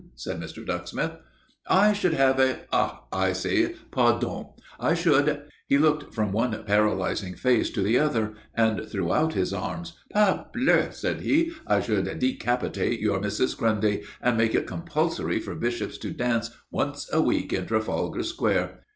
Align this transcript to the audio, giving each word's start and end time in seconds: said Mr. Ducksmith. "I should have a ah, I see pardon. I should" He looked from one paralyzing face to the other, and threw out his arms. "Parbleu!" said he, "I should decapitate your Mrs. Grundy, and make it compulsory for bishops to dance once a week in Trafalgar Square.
said 0.15 0.39
Mr. 0.39 0.65
Ducksmith. 0.65 1.15
"I 1.67 1.93
should 1.93 2.15
have 2.15 2.39
a 2.39 2.61
ah, 2.71 3.03
I 3.13 3.33
see 3.33 3.75
pardon. 3.91 4.47
I 4.79 4.95
should" 4.95 5.43
He 5.67 5.77
looked 5.77 6.11
from 6.11 6.31
one 6.31 6.63
paralyzing 6.63 7.35
face 7.35 7.69
to 7.69 7.83
the 7.83 7.99
other, 7.99 8.33
and 8.55 8.83
threw 8.89 9.13
out 9.13 9.33
his 9.35 9.53
arms. 9.53 9.93
"Parbleu!" 10.11 10.91
said 10.91 11.21
he, 11.21 11.51
"I 11.67 11.81
should 11.81 12.17
decapitate 12.17 12.99
your 12.99 13.19
Mrs. 13.21 13.55
Grundy, 13.55 14.01
and 14.23 14.39
make 14.39 14.55
it 14.55 14.65
compulsory 14.65 15.39
for 15.39 15.53
bishops 15.53 15.99
to 15.99 16.09
dance 16.09 16.49
once 16.71 17.07
a 17.13 17.21
week 17.21 17.53
in 17.53 17.67
Trafalgar 17.67 18.23
Square. 18.23 18.79